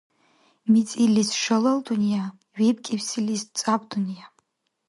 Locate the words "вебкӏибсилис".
2.57-3.41